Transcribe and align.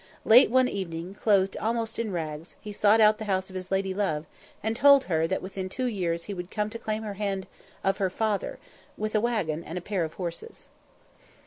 Late 0.25 0.49
one 0.49 0.67
evening, 0.67 1.13
clothed 1.13 1.55
almost 1.57 1.99
in 1.99 2.11
rags, 2.11 2.55
he 2.59 2.71
sought 2.73 3.19
the 3.19 3.25
house 3.25 3.51
of 3.51 3.55
his 3.55 3.69
lady 3.69 3.93
love, 3.93 4.25
and 4.63 4.75
told 4.75 5.03
her 5.03 5.27
that 5.27 5.43
within 5.43 5.69
two 5.69 5.85
years 5.85 6.23
he 6.23 6.33
would 6.33 6.49
come 6.49 6.71
to 6.71 6.79
claim 6.79 7.03
her 7.03 7.13
hand 7.21 7.45
of 7.83 7.97
her 7.97 8.09
father, 8.09 8.57
with 8.97 9.13
a 9.13 9.21
waggon 9.21 9.63
and 9.63 9.85
pair 9.85 10.03
of 10.03 10.13
horses. 10.15 10.69